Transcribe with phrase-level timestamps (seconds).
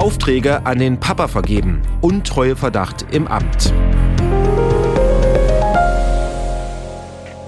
[0.00, 1.82] Aufträge an den Papa vergeben.
[2.00, 3.74] Untreueverdacht im Amt.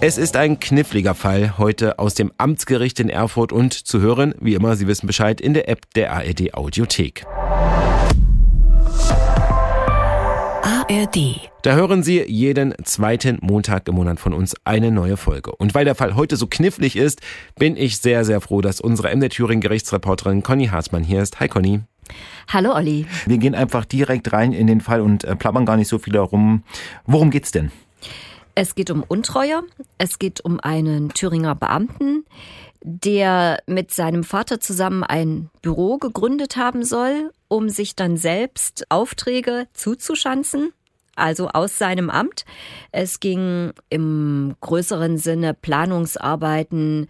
[0.02, 4.52] Es ist ein kniffliger Fall heute aus dem Amtsgericht in Erfurt und zu hören, wie
[4.52, 7.24] immer, Sie wissen Bescheid, in der App der ARD Audiothek.
[10.62, 11.48] ARD.
[11.62, 15.52] Da hören Sie jeden zweiten Montag im Monat von uns eine neue Folge.
[15.56, 17.22] Und weil der Fall heute so knifflig ist,
[17.58, 21.40] bin ich sehr, sehr froh, dass unsere MD Thüringen Gerichtsreporterin Conny Haßmann hier ist.
[21.40, 21.80] Hi Conny.
[22.48, 23.06] Hallo Olli.
[23.26, 26.12] Wir gehen einfach direkt rein in den Fall und äh, plappern gar nicht so viel
[26.12, 26.64] darum.
[27.06, 27.70] Worum geht's denn?
[28.54, 29.62] Es geht um Untreue.
[29.98, 32.24] Es geht um einen Thüringer Beamten,
[32.82, 39.68] der mit seinem Vater zusammen ein Büro gegründet haben soll, um sich dann selbst Aufträge
[39.72, 40.72] zuzuschanzen.
[41.14, 42.44] Also aus seinem Amt.
[42.90, 47.08] Es ging im größeren Sinne Planungsarbeiten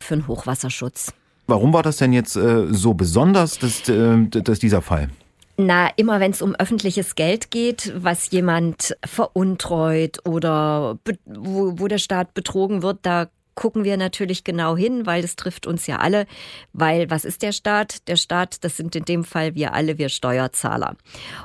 [0.00, 1.14] für den Hochwasserschutz.
[1.48, 5.08] Warum war das denn jetzt äh, so besonders, dass, äh, dass dieser Fall?
[5.56, 11.98] Na, immer wenn es um öffentliches Geld geht, was jemand veruntreut oder wo, wo der
[11.98, 16.26] Staat betrogen wird, da gucken wir natürlich genau hin, weil das trifft uns ja alle.
[16.74, 18.06] Weil was ist der Staat?
[18.08, 20.96] Der Staat, das sind in dem Fall wir alle, wir Steuerzahler.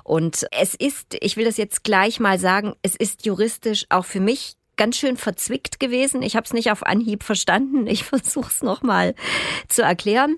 [0.03, 4.19] Und es ist, ich will das jetzt gleich mal sagen, es ist juristisch auch für
[4.19, 6.21] mich ganz schön verzwickt gewesen.
[6.21, 7.87] Ich habe es nicht auf Anhieb verstanden.
[7.87, 9.15] Ich versuche es nochmal
[9.67, 10.35] zu erklären.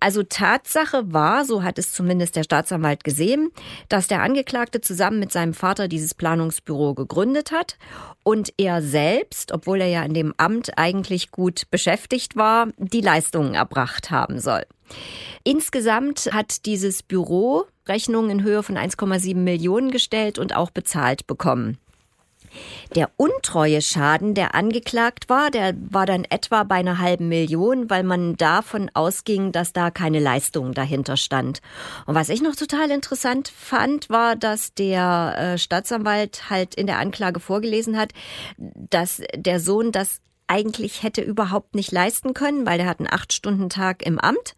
[0.00, 3.50] Also Tatsache war, so hat es zumindest der Staatsanwalt gesehen,
[3.88, 7.78] dass der Angeklagte zusammen mit seinem Vater dieses Planungsbüro gegründet hat
[8.22, 13.54] und er selbst, obwohl er ja in dem Amt eigentlich gut beschäftigt war, die Leistungen
[13.54, 14.64] erbracht haben soll.
[15.42, 21.78] Insgesamt hat dieses Büro Rechnungen in Höhe von 1,7 Millionen gestellt und auch bezahlt bekommen.
[22.94, 28.36] Der Untreue-Schaden, der angeklagt war, der war dann etwa bei einer halben Million, weil man
[28.36, 31.60] davon ausging, dass da keine Leistung dahinter stand.
[32.06, 36.98] Und was ich noch total interessant fand, war, dass der äh, Staatsanwalt halt in der
[36.98, 38.12] Anklage vorgelesen hat,
[38.56, 44.04] dass der Sohn das eigentlich hätte überhaupt nicht leisten können, weil er hat einen Acht-Stunden-Tag
[44.04, 44.54] im Amt.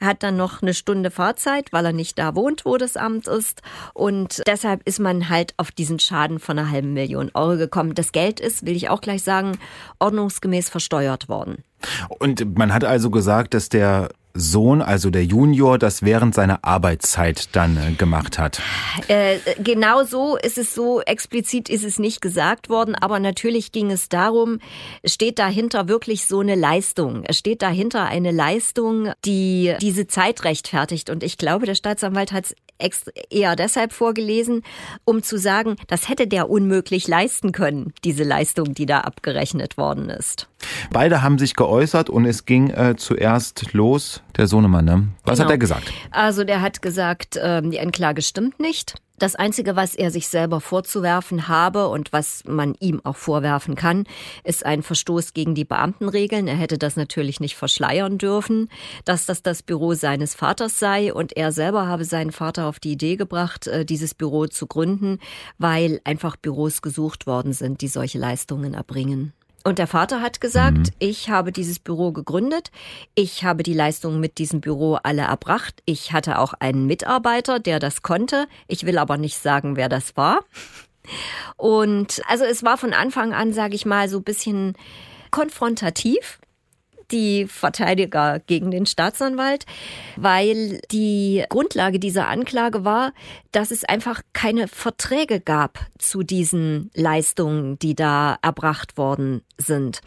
[0.00, 3.28] Er hat dann noch eine Stunde Fahrzeit, weil er nicht da wohnt, wo das Amt
[3.28, 3.62] ist.
[3.94, 7.94] Und deshalb ist man halt auf diesen Schaden von einer halben Million Euro gekommen.
[7.94, 9.58] Das Geld ist, will ich auch gleich sagen,
[9.98, 11.64] ordnungsgemäß versteuert worden.
[12.18, 17.54] Und man hat also gesagt, dass der Sohn, also der Junior, das während seiner Arbeitszeit
[17.56, 18.60] dann äh, gemacht hat.
[19.08, 23.90] Äh, genau so ist es so, explizit ist es nicht gesagt worden, aber natürlich ging
[23.90, 24.60] es darum,
[25.04, 27.24] steht dahinter wirklich so eine Leistung.
[27.24, 31.10] Es steht dahinter eine Leistung, die diese Zeit rechtfertigt.
[31.10, 32.54] Und ich glaube, der Staatsanwalt hat es
[33.30, 34.62] eher deshalb vorgelesen,
[35.04, 40.10] um zu sagen, das hätte der unmöglich leisten können, diese Leistung, die da abgerechnet worden
[40.10, 40.48] ist.
[40.90, 44.84] Beide haben sich geäußert und es ging äh, zuerst los, der Sohnemann.
[44.84, 45.08] Ne?
[45.24, 45.44] Was genau.
[45.44, 45.92] hat er gesagt?
[46.10, 48.94] Also der hat gesagt, ähm, die Anklage stimmt nicht.
[49.18, 54.04] Das Einzige, was er sich selber vorzuwerfen habe und was man ihm auch vorwerfen kann,
[54.44, 56.46] ist ein Verstoß gegen die Beamtenregeln.
[56.46, 58.68] Er hätte das natürlich nicht verschleiern dürfen,
[59.04, 62.92] dass das das Büro seines Vaters sei und er selber habe seinen Vater auf die
[62.92, 65.18] Idee gebracht, äh, dieses Büro zu gründen,
[65.58, 69.32] weil einfach Büros gesucht worden sind, die solche Leistungen erbringen.
[69.64, 70.84] Und der Vater hat gesagt, mhm.
[70.98, 72.70] ich habe dieses Büro gegründet,
[73.14, 77.78] ich habe die Leistungen mit diesem Büro alle erbracht, ich hatte auch einen Mitarbeiter, der
[77.78, 80.44] das konnte, ich will aber nicht sagen, wer das war.
[81.56, 84.74] Und also es war von Anfang an, sage ich mal, so ein bisschen
[85.30, 86.38] konfrontativ
[87.10, 89.64] die Verteidiger gegen den Staatsanwalt,
[90.16, 93.12] weil die Grundlage dieser Anklage war,
[93.52, 100.00] dass es einfach keine Verträge gab zu diesen Leistungen, die da erbracht worden sind.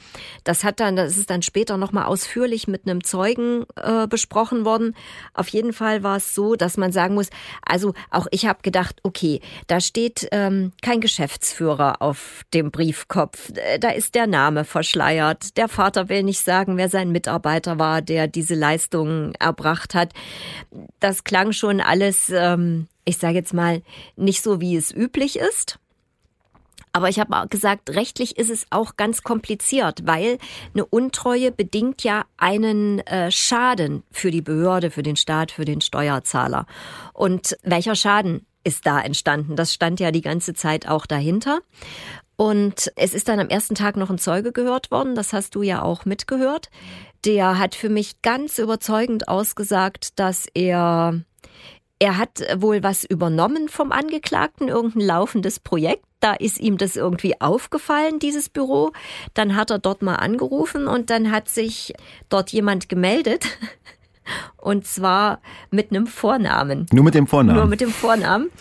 [0.43, 4.95] Das hat dann, das ist dann später nochmal ausführlich mit einem Zeugen äh, besprochen worden.
[5.33, 7.29] Auf jeden Fall war es so, dass man sagen muss,
[7.65, 13.79] also auch ich habe gedacht, okay, da steht ähm, kein Geschäftsführer auf dem Briefkopf, äh,
[13.79, 18.27] da ist der Name verschleiert, der Vater will nicht sagen, wer sein Mitarbeiter war, der
[18.27, 20.13] diese Leistungen erbracht hat.
[20.99, 23.81] Das klang schon alles, ähm, ich sage jetzt mal,
[24.15, 25.79] nicht so, wie es üblich ist.
[26.93, 30.37] Aber ich habe auch gesagt, rechtlich ist es auch ganz kompliziert, weil
[30.73, 35.79] eine Untreue bedingt ja einen äh, Schaden für die Behörde, für den Staat, für den
[35.79, 36.65] Steuerzahler.
[37.13, 39.55] Und welcher Schaden ist da entstanden?
[39.55, 41.59] Das stand ja die ganze Zeit auch dahinter.
[42.35, 45.61] Und es ist dann am ersten Tag noch ein Zeuge gehört worden, das hast du
[45.61, 46.69] ja auch mitgehört.
[47.23, 51.21] Der hat für mich ganz überzeugend ausgesagt, dass er
[52.01, 56.03] er hat wohl was übernommen vom Angeklagten, irgendein laufendes Projekt.
[56.19, 58.91] Da ist ihm das irgendwie aufgefallen, dieses Büro.
[59.35, 61.93] Dann hat er dort mal angerufen und dann hat sich
[62.27, 63.45] dort jemand gemeldet
[64.57, 65.41] Und zwar
[65.71, 66.85] mit einem Vornamen.
[66.91, 67.57] Nur mit dem Vornamen?
[67.57, 68.51] Nur mit dem Vornamen.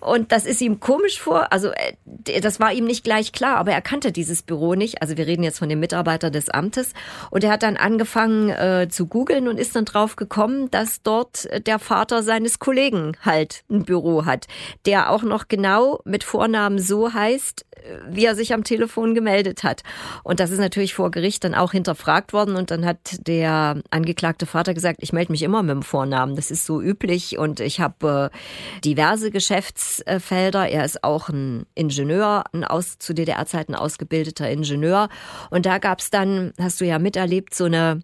[0.00, 1.52] Und das ist ihm komisch vor.
[1.52, 5.02] Also äh, das war ihm nicht gleich klar, aber er kannte dieses Büro nicht.
[5.02, 6.94] Also wir reden jetzt von dem Mitarbeiter des Amtes.
[7.30, 11.48] Und er hat dann angefangen äh, zu googeln und ist dann drauf gekommen, dass dort
[11.66, 14.46] der Vater seines Kollegen halt ein Büro hat,
[14.86, 17.66] der auch noch genau mit Vornamen so heißt,
[18.08, 19.82] wie er sich am Telefon gemeldet hat.
[20.22, 22.56] Und das ist natürlich vor Gericht dann auch hinterfragt worden.
[22.56, 26.34] Und dann hat der angeklagte Vater gesagt, ich melde mich immer mit dem Vornamen.
[26.34, 27.36] Das ist so üblich.
[27.36, 30.66] Und ich habe äh, diverse Geschäftsfelder.
[30.66, 35.10] Er ist auch ein Ingenieur, ein aus, zu DDR-Zeiten ausgebildeter Ingenieur.
[35.50, 38.00] Und da gab es dann, hast du ja miterlebt, so eine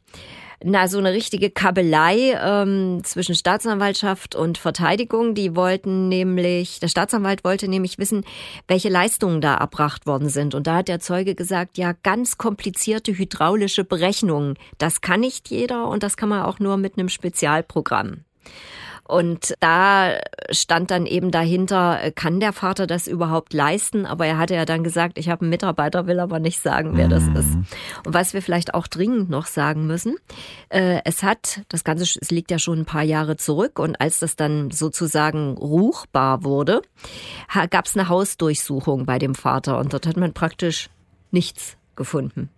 [0.64, 5.34] na, so eine richtige Kabelei ähm, zwischen Staatsanwaltschaft und Verteidigung.
[5.34, 8.24] Die wollten nämlich, der Staatsanwalt wollte nämlich wissen,
[8.66, 10.54] welche Leistungen da erbracht worden sind.
[10.54, 14.54] Und da hat der Zeuge gesagt, ja, ganz komplizierte hydraulische Berechnungen.
[14.78, 18.24] Das kann nicht jeder und das kann man auch nur mit einem Spezialprogramm.
[19.06, 20.18] Und da
[20.50, 24.06] stand dann eben dahinter, kann der Vater das überhaupt leisten?
[24.06, 27.08] Aber er hatte ja dann gesagt, ich habe einen Mitarbeiter, will aber nicht sagen, wer
[27.08, 27.54] das ist.
[27.54, 27.66] Mhm.
[28.04, 30.16] Und was wir vielleicht auch dringend noch sagen müssen,
[30.68, 34.20] äh, es hat, das Ganze es liegt ja schon ein paar Jahre zurück und als
[34.20, 36.82] das dann sozusagen ruchbar wurde,
[37.70, 40.90] gab es eine Hausdurchsuchung bei dem Vater und dort hat man praktisch
[41.30, 42.50] nichts gefunden.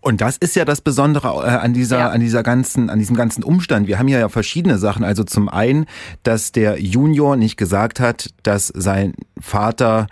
[0.00, 2.08] Und das ist ja das Besondere äh, an dieser, ja.
[2.10, 3.86] an dieser ganzen, an diesem ganzen Umstand.
[3.86, 5.04] Wir haben hier ja verschiedene Sachen.
[5.04, 5.86] Also zum einen,
[6.22, 10.06] dass der Junior nicht gesagt hat, dass sein Vater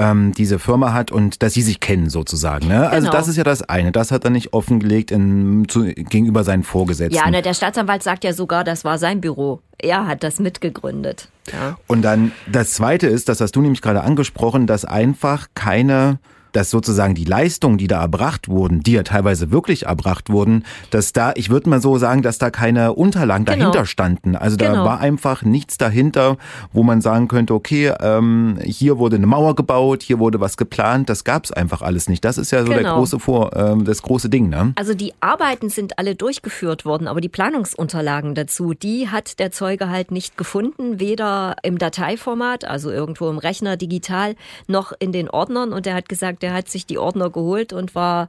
[0.00, 2.68] ähm, diese Firma hat und dass sie sich kennen sozusagen.
[2.68, 2.74] Ne?
[2.74, 2.96] Also genau.
[2.96, 3.92] Also das ist ja das eine.
[3.92, 7.16] Das hat er nicht offengelegt in, zu, gegenüber seinen Vorgesetzten.
[7.16, 9.60] Ja, ne, der Staatsanwalt sagt ja sogar, das war sein Büro.
[9.78, 11.28] Er hat das mitgegründet.
[11.52, 11.76] Ja.
[11.86, 16.18] Und dann das zweite ist, das hast du nämlich gerade angesprochen, dass einfach keine
[16.52, 21.12] dass sozusagen die Leistungen, die da erbracht wurden, die ja teilweise wirklich erbracht wurden, dass
[21.12, 23.58] da, ich würde mal so sagen, dass da keine Unterlagen genau.
[23.58, 24.36] dahinter standen.
[24.36, 24.84] Also da genau.
[24.84, 26.36] war einfach nichts dahinter,
[26.72, 31.08] wo man sagen könnte, okay, ähm, hier wurde eine Mauer gebaut, hier wurde was geplant,
[31.08, 32.24] das gab es einfach alles nicht.
[32.24, 32.82] Das ist ja so genau.
[32.82, 34.48] der große Vor, äh, das große Ding.
[34.48, 34.72] Ne?
[34.76, 39.88] Also die Arbeiten sind alle durchgeführt worden, aber die Planungsunterlagen dazu, die hat der Zeuge
[39.88, 44.34] halt nicht gefunden, weder im Dateiformat, also irgendwo im Rechner digital,
[44.66, 45.72] noch in den Ordnern.
[45.72, 48.28] Und er hat gesagt, der hat sich die Ordner geholt und war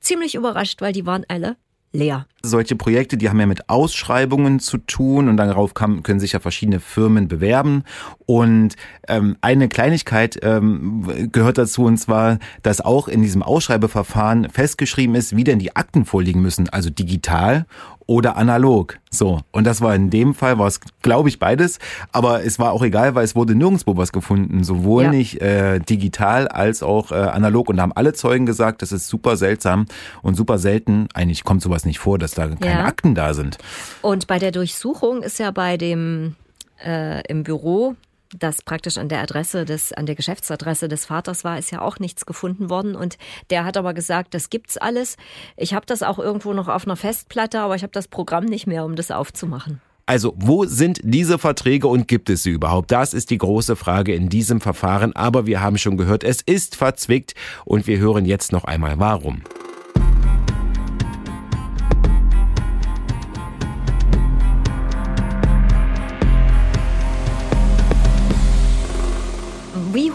[0.00, 1.56] ziemlich überrascht, weil die waren alle
[1.92, 2.26] leer.
[2.42, 6.40] Solche Projekte, die haben ja mit Ausschreibungen zu tun und darauf kann, können sich ja
[6.40, 7.82] verschiedene Firmen bewerben.
[8.26, 8.76] Und
[9.08, 15.36] ähm, eine Kleinigkeit ähm, gehört dazu, und zwar, dass auch in diesem Ausschreibeverfahren festgeschrieben ist,
[15.36, 17.66] wie denn die Akten vorliegen müssen, also digital
[18.06, 18.98] oder analog.
[19.10, 19.40] So.
[19.50, 21.78] Und das war in dem Fall, war es, glaube ich, beides.
[22.12, 24.64] Aber es war auch egal, weil es wurde nirgendwo was gefunden.
[24.64, 25.10] Sowohl ja.
[25.10, 27.68] nicht äh, digital als auch äh, analog.
[27.68, 29.86] Und da haben alle Zeugen gesagt, das ist super seltsam
[30.22, 31.08] und super selten.
[31.14, 32.84] Eigentlich kommt sowas nicht vor, dass da keine ja.
[32.84, 33.58] Akten da sind.
[34.02, 36.36] Und bei der Durchsuchung ist ja bei dem
[36.84, 37.96] äh, im Büro
[38.36, 41.98] das praktisch an der Adresse des, an der Geschäftsadresse des Vaters war, ist ja auch
[41.98, 42.94] nichts gefunden worden.
[42.94, 43.18] Und
[43.50, 45.16] der hat aber gesagt, das gibt's alles.
[45.56, 48.66] Ich habe das auch irgendwo noch auf einer Festplatte, aber ich habe das Programm nicht
[48.66, 49.80] mehr, um das aufzumachen.
[50.08, 52.92] Also, wo sind diese Verträge und gibt es sie überhaupt?
[52.92, 55.16] Das ist die große Frage in diesem Verfahren.
[55.16, 57.34] Aber wir haben schon gehört, es ist verzwickt
[57.64, 59.42] und wir hören jetzt noch einmal warum.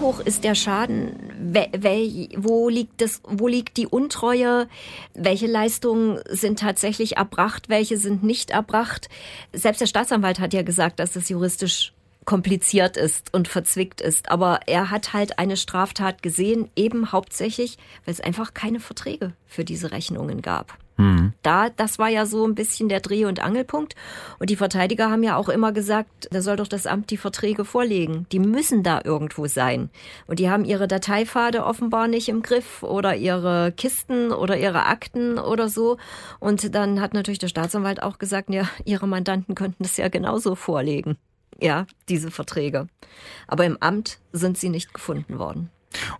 [0.01, 1.15] Hoch ist der Schaden?
[2.35, 4.67] Wo liegt, das, wo liegt die Untreue?
[5.13, 7.69] Welche Leistungen sind tatsächlich erbracht?
[7.69, 9.07] Welche sind nicht erbracht?
[9.53, 11.93] Selbst der Staatsanwalt hat ja gesagt, dass das juristisch
[12.25, 14.29] kompliziert ist und verzwickt ist.
[14.29, 19.65] Aber er hat halt eine Straftat gesehen, eben hauptsächlich, weil es einfach keine Verträge für
[19.65, 20.77] diese Rechnungen gab.
[21.01, 21.33] Mhm.
[21.41, 23.95] Da, das war ja so ein bisschen der Dreh- und Angelpunkt.
[24.39, 27.65] Und die Verteidiger haben ja auch immer gesagt, da soll doch das Amt die Verträge
[27.65, 28.27] vorlegen.
[28.31, 29.89] Die müssen da irgendwo sein.
[30.27, 35.39] Und die haben ihre Dateipfade offenbar nicht im Griff oder ihre Kisten oder ihre Akten
[35.39, 35.97] oder so.
[36.39, 40.55] Und dann hat natürlich der Staatsanwalt auch gesagt, ja, ihre Mandanten könnten das ja genauso
[40.55, 41.17] vorlegen.
[41.61, 42.87] Ja, diese Verträge.
[43.47, 45.69] Aber im Amt sind sie nicht gefunden worden.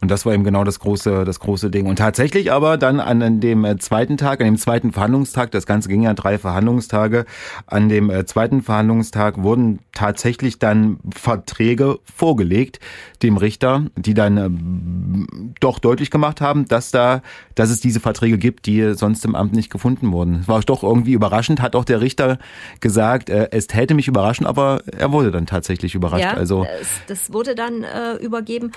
[0.01, 1.85] Und das war eben genau das große, das große Ding.
[1.87, 5.89] Und tatsächlich aber dann an dem äh, zweiten Tag, an dem zweiten Verhandlungstag, das Ganze
[5.89, 7.25] ging ja drei Verhandlungstage,
[7.67, 12.79] an dem äh, zweiten Verhandlungstag wurden tatsächlich dann Verträge vorgelegt
[13.23, 17.21] dem Richter, die dann äh, doch deutlich gemacht haben, dass da,
[17.55, 20.39] dass es diese Verträge gibt, die sonst im Amt nicht gefunden wurden.
[20.41, 22.39] Es war doch irgendwie überraschend, hat auch der Richter
[22.79, 26.23] gesagt, es täte mich überraschen, aber er wurde dann tatsächlich überrascht.
[26.23, 28.71] Ja, also das, das wurde dann äh, übergeben.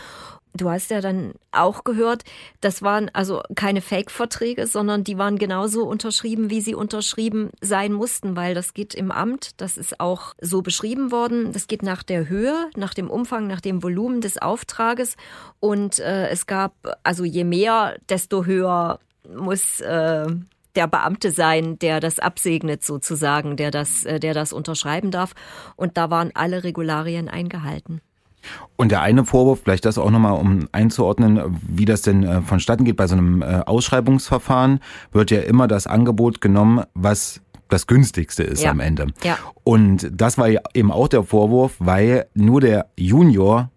[0.54, 2.22] Du hast ja dann auch gehört,
[2.60, 8.36] das waren also keine Fake-Verträge, sondern die waren genauso unterschrieben, wie sie unterschrieben sein mussten,
[8.36, 11.52] weil das geht im Amt, das ist auch so beschrieben worden.
[11.52, 15.16] Das geht nach der Höhe, nach dem Umfang, nach dem Volumen des Auftrages.
[15.60, 19.00] Und äh, es gab, also je mehr, desto höher
[19.36, 20.26] muss äh,
[20.76, 25.34] der Beamte sein, der das absegnet sozusagen, der das, äh, der das unterschreiben darf.
[25.76, 28.00] Und da waren alle Regularien eingehalten.
[28.76, 32.84] Und der eine Vorwurf, vielleicht das auch nochmal, um einzuordnen, wie das denn äh, vonstatten
[32.84, 34.80] geht bei so einem äh, Ausschreibungsverfahren,
[35.12, 38.70] wird ja immer das Angebot genommen, was das günstigste ist ja.
[38.70, 39.08] am Ende.
[39.22, 39.38] Ja.
[39.62, 43.70] Und das war ja eben auch der Vorwurf, weil nur der Junior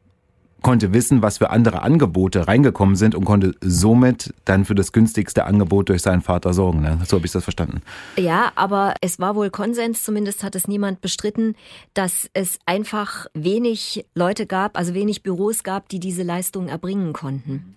[0.61, 5.45] konnte wissen, was für andere Angebote reingekommen sind und konnte somit dann für das günstigste
[5.45, 6.81] Angebot durch seinen Vater sorgen.
[6.81, 6.99] Ne?
[7.05, 7.81] So habe ich das verstanden.
[8.17, 11.55] Ja, aber es war wohl Konsens, zumindest hat es niemand bestritten,
[11.93, 17.75] dass es einfach wenig Leute gab, also wenig Büros gab, die diese Leistungen erbringen konnten.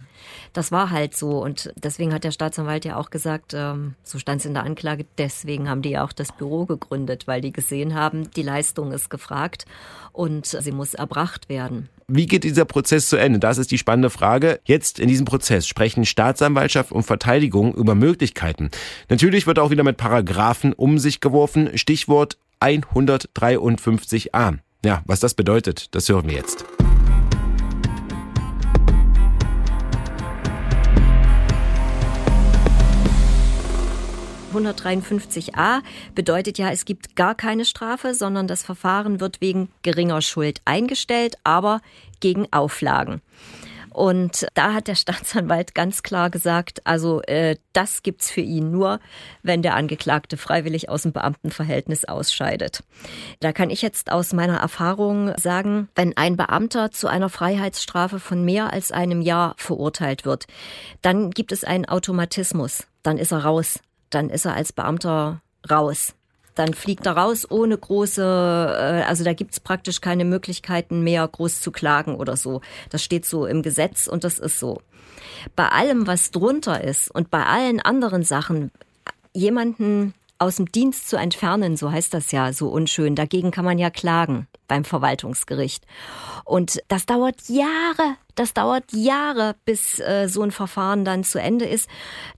[0.53, 4.41] Das war halt so und deswegen hat der Staatsanwalt ja auch gesagt, ähm, so stand
[4.41, 7.95] es in der Anklage, deswegen haben die ja auch das Büro gegründet, weil die gesehen
[7.95, 9.65] haben, die Leistung ist gefragt
[10.13, 11.89] und sie muss erbracht werden.
[12.13, 13.39] Wie geht dieser Prozess zu Ende?
[13.39, 14.59] Das ist die spannende Frage.
[14.65, 18.71] Jetzt in diesem Prozess sprechen Staatsanwaltschaft und Verteidigung über Möglichkeiten.
[19.09, 21.71] Natürlich wird auch wieder mit Paragraphen um sich geworfen.
[21.79, 24.59] Stichwort 153a.
[24.85, 26.65] Ja, was das bedeutet, das hören wir jetzt.
[34.51, 35.81] 153a
[36.15, 41.37] bedeutet ja, es gibt gar keine Strafe, sondern das Verfahren wird wegen geringer Schuld eingestellt,
[41.45, 41.81] aber
[42.21, 43.23] gegen Auflagen.
[43.93, 49.01] Und da hat der Staatsanwalt ganz klar gesagt, also äh, das gibt's für ihn nur,
[49.43, 52.83] wenn der Angeklagte freiwillig aus dem Beamtenverhältnis ausscheidet.
[53.41, 58.45] Da kann ich jetzt aus meiner Erfahrung sagen, wenn ein Beamter zu einer Freiheitsstrafe von
[58.45, 60.47] mehr als einem Jahr verurteilt wird,
[61.03, 62.87] dann gibt es einen Automatismus.
[63.03, 63.81] Dann ist er raus
[64.11, 65.41] dann ist er als Beamter
[65.71, 66.15] raus.
[66.55, 71.61] Dann fliegt er raus ohne große, äh, also da gibt's praktisch keine Möglichkeiten mehr, groß
[71.61, 72.61] zu klagen oder so.
[72.91, 74.83] Das steht so im Gesetz und das ist so.
[75.57, 78.73] Bei allem, was drunter ist und bei allen anderen Sachen,
[79.33, 83.15] jemanden aus dem Dienst zu entfernen, so heißt das ja so unschön.
[83.15, 85.85] Dagegen kann man ja klagen beim Verwaltungsgericht.
[86.45, 91.67] Und das dauert Jahre, das dauert Jahre, bis äh, so ein Verfahren dann zu Ende
[91.67, 91.89] ist.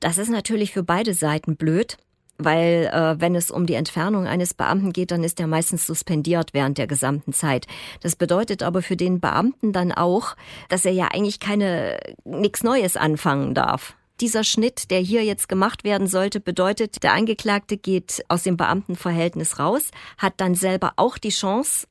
[0.01, 1.97] Das ist natürlich für beide Seiten blöd.
[2.39, 6.55] Weil äh, wenn es um die Entfernung eines Beamten geht, dann ist er meistens suspendiert
[6.55, 7.67] während der gesamten Zeit.
[8.01, 10.35] Das bedeutet aber für den Beamten dann auch,
[10.69, 13.95] dass er ja eigentlich keine nichts Neues anfangen darf.
[14.21, 19.59] Dieser Schnitt, der hier jetzt gemacht werden sollte, bedeutet, der Angeklagte geht aus dem Beamtenverhältnis
[19.59, 21.87] raus, hat dann selber auch die Chance,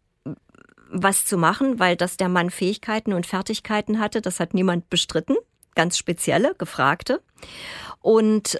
[0.89, 4.21] was zu machen, weil das der Mann Fähigkeiten und Fertigkeiten hatte.
[4.21, 5.35] Das hat niemand bestritten.
[5.75, 7.21] Ganz spezielle, gefragte.
[8.01, 8.59] Und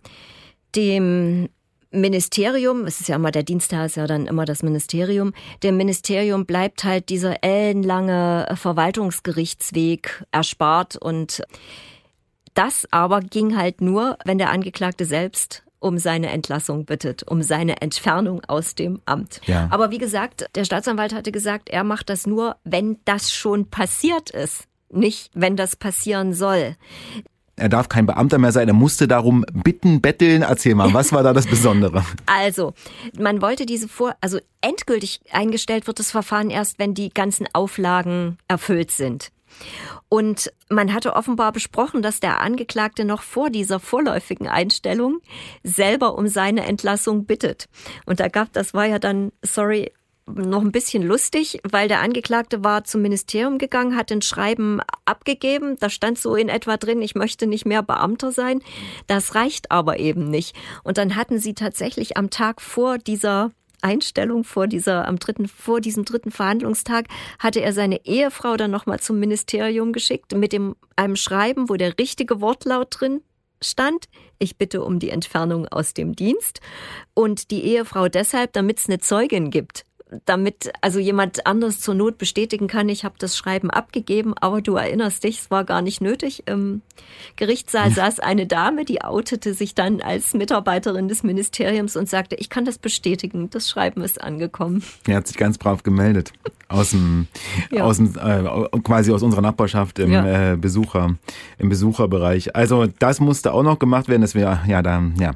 [0.76, 1.50] dem
[1.92, 6.46] Ministerium, es ist ja immer der Dienstherr, ist ja dann immer das Ministerium, dem Ministerium
[6.46, 11.44] bleibt halt dieser ellenlange Verwaltungsgerichtsweg erspart und
[12.54, 17.82] das aber ging halt nur, wenn der Angeklagte selbst um seine Entlassung bittet, um seine
[17.82, 19.42] Entfernung aus dem Amt.
[19.48, 19.68] Ja.
[19.72, 24.30] Aber wie gesagt, der Staatsanwalt hatte gesagt, er macht das nur, wenn das schon passiert
[24.30, 26.76] ist, nicht wenn das passieren soll.
[27.56, 30.42] Er darf kein Beamter mehr sein, er musste darum bitten, betteln.
[30.42, 32.04] Erzähl mal, was war da das Besondere?
[32.26, 32.74] Also,
[33.20, 38.38] man wollte diese Vor, also endgültig eingestellt wird das Verfahren erst, wenn die ganzen Auflagen
[38.48, 39.32] erfüllt sind.
[40.10, 45.22] Und man hatte offenbar besprochen, dass der Angeklagte noch vor dieser vorläufigen Einstellung
[45.64, 47.70] selber um seine Entlassung bittet.
[48.06, 49.92] Und da gab, das war ja dann, sorry,
[50.28, 55.78] noch ein bisschen lustig, weil der Angeklagte war zum Ministerium gegangen, hat ein Schreiben abgegeben.
[55.80, 58.62] Da stand so in etwa drin, ich möchte nicht mehr Beamter sein.
[59.08, 60.56] Das reicht aber eben nicht.
[60.84, 65.82] Und dann hatten sie tatsächlich am Tag vor dieser Einstellung vor dieser, am dritten, vor
[65.82, 67.08] diesem dritten Verhandlungstag
[67.40, 71.98] hatte er seine Ehefrau dann nochmal zum Ministerium geschickt mit dem, einem Schreiben, wo der
[72.00, 73.22] richtige Wortlaut drin
[73.64, 74.06] stand.
[74.40, 76.62] Ich bitte um die Entfernung aus dem Dienst.
[77.14, 79.86] Und die Ehefrau deshalb, damit es eine Zeugin gibt
[80.26, 84.76] damit also jemand anders zur Not bestätigen kann, ich habe das Schreiben abgegeben, aber du
[84.76, 86.44] erinnerst dich, es war gar nicht nötig.
[86.48, 86.82] Im
[87.38, 87.94] Gerichtssaal hm.
[87.94, 92.66] saß eine Dame, die outete sich dann als Mitarbeiterin des Ministeriums und sagte, ich kann
[92.66, 94.84] das bestätigen, das Schreiben ist angekommen.
[95.08, 96.34] Er hat sich ganz brav gemeldet
[96.72, 97.28] aus dem,
[97.72, 97.84] ja.
[97.84, 100.54] aus dem äh, quasi aus unserer Nachbarschaft im ja.
[100.54, 101.16] äh, Besucher
[101.58, 102.56] im Besucherbereich.
[102.56, 104.22] Also das musste auch noch gemacht werden.
[104.22, 105.32] Das wäre ja dann ja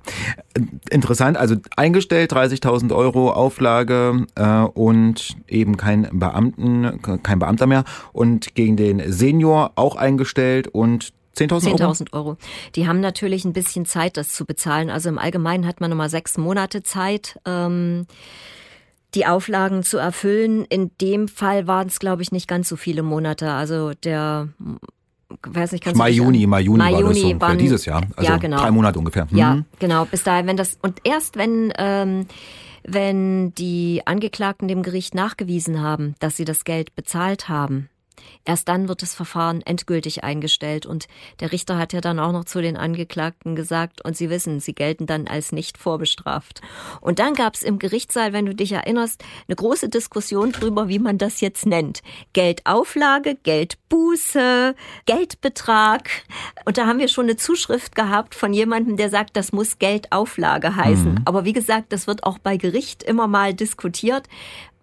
[0.89, 1.37] interessant.
[1.37, 4.25] Also eingestellt 30.000 Euro Auflage.
[4.35, 11.13] Äh, und eben kein Beamten, kein Beamter mehr und gegen den Senior auch eingestellt und
[11.37, 11.91] 10.000 Euro?
[11.91, 12.37] 10.000 Euro.
[12.75, 14.89] Die haben natürlich ein bisschen Zeit, das zu bezahlen.
[14.89, 17.39] Also im Allgemeinen hat man nochmal sechs Monate Zeit.
[17.45, 18.05] Ähm
[19.13, 20.65] die Auflagen zu erfüllen.
[20.65, 23.49] In dem Fall waren es, glaube ich, nicht ganz so viele Monate.
[23.51, 24.49] Also der
[25.41, 28.01] weiß nicht, ganz Mai, Juni, Mai, Juni Mai, war das so waren, dieses Jahr.
[28.15, 28.57] Also ja, genau.
[28.57, 29.27] drei Monate ungefähr.
[29.29, 29.37] Mhm.
[29.37, 30.05] Ja, genau.
[30.05, 32.27] Bis dahin, wenn das, und erst wenn, ähm,
[32.87, 37.89] wenn die Angeklagten dem Gericht nachgewiesen haben, dass sie das Geld bezahlt haben,
[38.45, 41.07] Erst dann wird das Verfahren endgültig eingestellt und
[41.39, 44.73] der Richter hat ja dann auch noch zu den Angeklagten gesagt, und Sie wissen, sie
[44.73, 46.61] gelten dann als nicht vorbestraft.
[47.01, 50.99] Und dann gab es im Gerichtssaal, wenn du dich erinnerst, eine große Diskussion darüber, wie
[50.99, 52.01] man das jetzt nennt.
[52.33, 56.09] Geldauflage, Geldbuße, Geldbetrag.
[56.65, 60.75] Und da haben wir schon eine Zuschrift gehabt von jemandem, der sagt, das muss Geldauflage
[60.75, 61.13] heißen.
[61.13, 61.21] Mhm.
[61.25, 64.27] Aber wie gesagt, das wird auch bei Gericht immer mal diskutiert.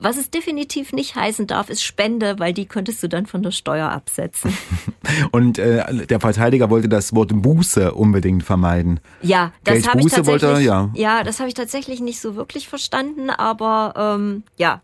[0.02, 3.52] Was es definitiv nicht heißen darf, ist Spende, weil die könntest du dann von der
[3.52, 4.56] Steuer absetzen.
[5.30, 8.98] Und äh, der Verteidiger wollte das Wort Buße unbedingt vermeiden.
[9.20, 10.42] Ja, das habe ich tatsächlich.
[10.42, 10.90] Wollte, ja.
[10.94, 14.82] ja, das habe ich tatsächlich nicht so wirklich verstanden, aber ähm, ja,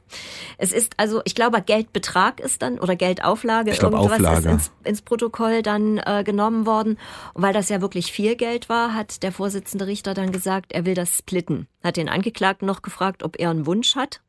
[0.57, 4.39] es ist also, ich glaube, Geldbetrag ist dann oder Geldauflage, ich glaub, irgendwas Auflage.
[4.39, 6.97] ist ins, ins Protokoll dann äh, genommen worden.
[7.35, 10.87] Und weil das ja wirklich viel Geld war, hat der Vorsitzende Richter dann gesagt, er
[10.87, 11.67] will das splitten.
[11.83, 14.21] Hat den Angeklagten noch gefragt, ob er einen Wunsch hat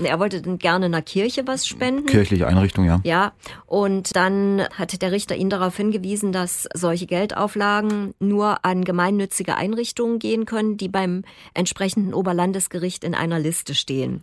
[0.00, 2.06] er wollte dann gerne einer Kirche was spenden.
[2.06, 3.00] Kirchliche Einrichtung, ja.
[3.04, 3.32] Ja.
[3.66, 10.18] Und dann hat der Richter ihn darauf hingewiesen, dass solche Geldauflagen nur an gemeinnützige Einrichtungen
[10.18, 14.22] gehen können, die beim entsprechenden Oberlandesgericht in einer Liste stehen.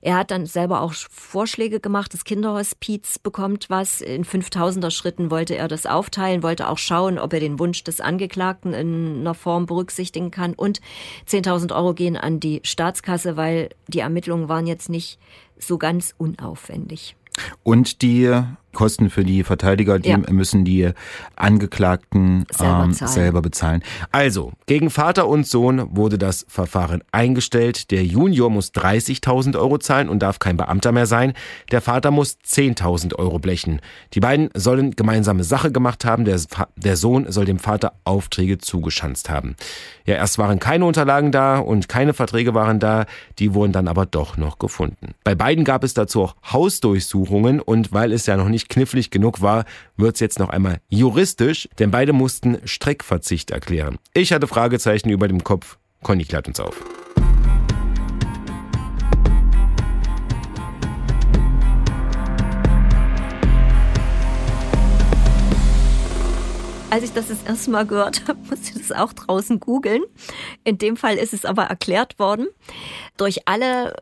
[0.00, 2.14] Er hat dann selber auch Vorschläge gemacht.
[2.14, 4.00] Das Kinderhospiz bekommt was.
[4.00, 8.00] In 5000er Schritten wollte er das aufteilen, wollte auch schauen, ob er den Wunsch des
[8.00, 10.54] Angeklagten in einer Form berücksichtigen kann.
[10.54, 10.80] Und
[11.28, 15.09] 10.000 Euro gehen an die Staatskasse, weil die Ermittlungen waren jetzt nicht
[15.58, 17.16] so ganz unaufwendig.
[17.62, 20.18] Und die Kosten für die Verteidiger, die ja.
[20.30, 20.90] müssen die
[21.36, 23.82] Angeklagten selber, ähm, selber, bezahlen.
[24.12, 27.90] Also, gegen Vater und Sohn wurde das Verfahren eingestellt.
[27.90, 31.32] Der Junior muss 30.000 Euro zahlen und darf kein Beamter mehr sein.
[31.70, 33.80] Der Vater muss 10.000 Euro blechen.
[34.14, 36.24] Die beiden sollen gemeinsame Sache gemacht haben.
[36.24, 36.40] Der,
[36.76, 39.56] der Sohn soll dem Vater Aufträge zugeschanzt haben.
[40.04, 43.06] Ja, erst waren keine Unterlagen da und keine Verträge waren da.
[43.38, 45.14] Die wurden dann aber doch noch gefunden.
[45.24, 49.10] Bei beiden gab es dazu auch Hausdurchsuchungen und weil es ja noch nicht nicht knifflig
[49.10, 49.64] genug war,
[49.96, 53.98] wird's jetzt noch einmal juristisch, denn beide mussten Streckverzicht erklären.
[54.12, 55.78] Ich hatte Fragezeichen über dem Kopf.
[56.02, 56.76] Conny klärt uns auf.
[66.90, 70.02] Als ich das das erste Mal gehört habe, musste ich das auch draußen googeln.
[70.64, 72.48] In dem Fall ist es aber erklärt worden.
[73.16, 73.94] Durch alle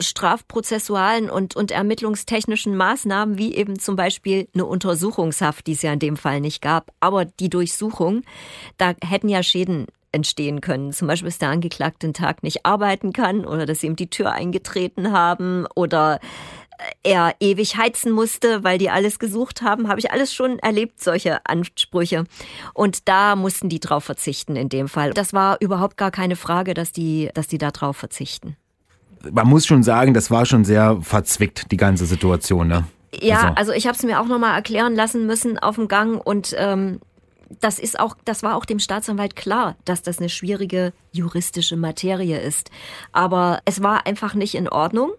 [0.00, 5.98] strafprozessualen und, und ermittlungstechnischen Maßnahmen, wie eben zum Beispiel eine Untersuchungshaft, die es ja in
[5.98, 6.92] dem Fall nicht gab.
[7.00, 8.22] Aber die Durchsuchung,
[8.76, 10.92] da hätten ja Schäden entstehen können.
[10.92, 14.10] Zum Beispiel, dass der Angeklagte den Tag nicht arbeiten kann oder dass sie ihm die
[14.10, 16.20] Tür eingetreten haben oder
[17.02, 21.44] er ewig heizen musste, weil die alles gesucht haben, habe ich alles schon erlebt, solche
[21.44, 22.24] Ansprüche.
[22.72, 25.10] Und da mussten die drauf verzichten in dem Fall.
[25.10, 28.56] Das war überhaupt gar keine Frage, dass die, dass die da drauf verzichten
[29.30, 32.68] man muss schon sagen, das war schon sehr verzwickt, die ganze Situation.
[32.68, 32.84] Ne?
[33.12, 36.24] Ja, also, also ich habe es mir auch nochmal erklären lassen müssen auf dem Gang
[36.24, 37.00] und ähm,
[37.60, 42.38] das ist auch, das war auch dem Staatsanwalt klar, dass das eine schwierige juristische Materie
[42.38, 42.70] ist.
[43.12, 45.12] Aber es war einfach nicht in Ordnung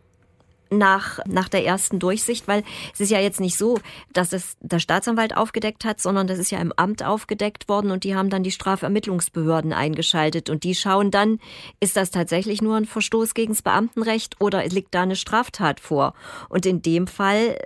[0.69, 3.79] nach, nach der ersten Durchsicht, weil es ist ja jetzt nicht so,
[4.13, 8.03] dass es der Staatsanwalt aufgedeckt hat, sondern das ist ja im Amt aufgedeckt worden und
[8.03, 11.39] die haben dann die Strafermittlungsbehörden eingeschaltet und die schauen dann,
[11.79, 16.13] ist das tatsächlich nur ein Verstoß gegen das Beamtenrecht oder liegt da eine Straftat vor?
[16.49, 17.57] Und in dem Fall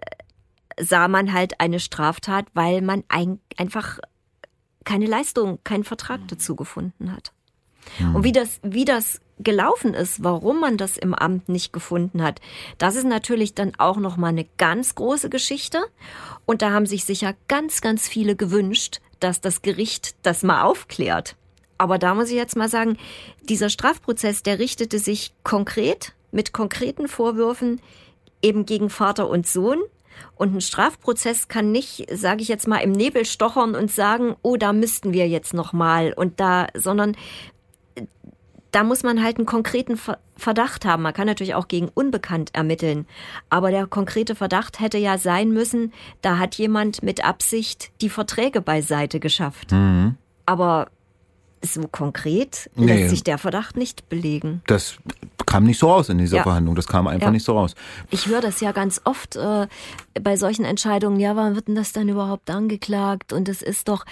[0.80, 4.00] sah man halt eine Straftat, weil man ein, einfach
[4.84, 7.32] keine Leistung, keinen Vertrag dazu gefunden hat.
[8.14, 12.40] Und wie das, wie das gelaufen ist, warum man das im Amt nicht gefunden hat,
[12.78, 15.84] das ist natürlich dann auch noch mal eine ganz große Geschichte
[16.46, 21.36] und da haben sich sicher ganz ganz viele gewünscht, dass das Gericht das mal aufklärt.
[21.78, 22.98] Aber da muss ich jetzt mal sagen,
[23.42, 27.82] dieser Strafprozess, der richtete sich konkret mit konkreten Vorwürfen
[28.42, 29.80] eben gegen Vater und Sohn.
[30.36, 34.58] Und ein Strafprozess kann nicht, sage ich jetzt mal, im Nebel stochern und sagen, oh,
[34.58, 37.18] da müssten wir jetzt noch mal und da, sondern
[38.74, 40.00] da muss man halt einen konkreten
[40.36, 41.04] Verdacht haben.
[41.04, 43.06] Man kann natürlich auch gegen Unbekannt ermitteln.
[43.50, 48.62] Aber der konkrete Verdacht hätte ja sein müssen, da hat jemand mit Absicht die Verträge
[48.62, 49.72] beiseite geschafft.
[49.72, 50.16] Mhm.
[50.48, 50.88] Aber
[51.64, 52.88] so konkret nee.
[52.88, 54.62] lässt sich der Verdacht nicht belegen.
[54.68, 54.98] Das
[55.46, 56.44] kam nicht so raus in dieser ja.
[56.44, 56.76] Verhandlung.
[56.76, 57.32] Das kam einfach ja.
[57.32, 57.76] nicht so raus.
[58.10, 59.68] Ich höre das ja ganz oft äh,
[60.20, 61.20] bei solchen Entscheidungen.
[61.20, 63.34] Ja, wann wird denn das dann überhaupt angeklagt?
[63.34, 64.04] Und es ist doch,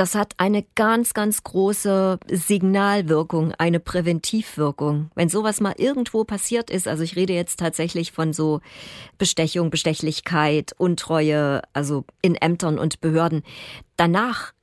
[0.00, 5.10] das hat eine ganz, ganz große Signalwirkung, eine Präventivwirkung.
[5.14, 8.62] Wenn sowas mal irgendwo passiert ist, also ich rede jetzt tatsächlich von so
[9.18, 13.42] Bestechung, Bestechlichkeit, Untreue, also in Ämtern und Behörden,
[13.98, 14.54] danach,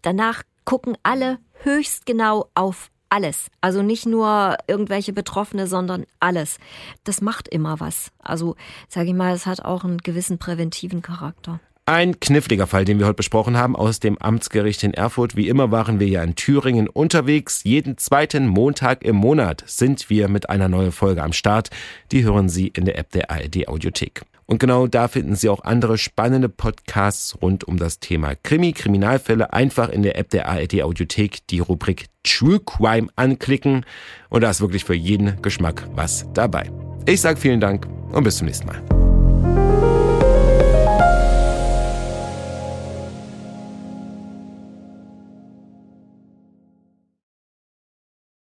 [0.00, 3.50] danach gucken alle höchst genau auf alles.
[3.60, 6.56] Also nicht nur irgendwelche Betroffene, sondern alles.
[7.04, 8.12] Das macht immer was.
[8.18, 8.56] Also
[8.88, 11.60] sage ich mal, es hat auch einen gewissen präventiven Charakter.
[11.92, 15.34] Ein kniffliger Fall, den wir heute besprochen haben, aus dem Amtsgericht in Erfurt.
[15.34, 17.64] Wie immer waren wir ja in Thüringen unterwegs.
[17.64, 21.70] Jeden zweiten Montag im Monat sind wir mit einer neuen Folge am Start.
[22.12, 24.22] Die hören Sie in der App der ARD Audiothek.
[24.46, 29.52] Und genau da finden Sie auch andere spannende Podcasts rund um das Thema Krimi, Kriminalfälle.
[29.52, 33.84] Einfach in der App der ARD Audiothek die Rubrik True Crime anklicken.
[34.28, 36.70] Und da ist wirklich für jeden Geschmack was dabei.
[37.06, 38.99] Ich sage vielen Dank und bis zum nächsten Mal.